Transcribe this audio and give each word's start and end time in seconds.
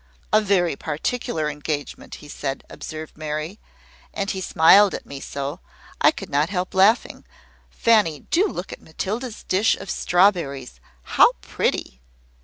"A 0.33 0.41
very 0.41 0.75
particular 0.75 1.47
engagement, 1.47 2.15
he 2.25 2.27
said," 2.27 2.63
observed 2.71 3.15
Mary: 3.19 3.59
"and 4.15 4.31
he 4.31 4.41
smiled 4.41 4.95
at 4.95 5.05
me 5.05 5.19
so, 5.19 5.59
I 6.01 6.09
could 6.09 6.31
not 6.31 6.49
help 6.49 6.73
laughing. 6.73 7.23
Fanny, 7.69 8.21
do 8.21 8.47
look 8.47 8.73
at 8.73 8.81
Matilda's 8.81 9.43
dish 9.43 9.75
of 9.77 9.91
strawberries! 9.91 10.79
How 11.03 11.33
pretty!" 11.41 12.01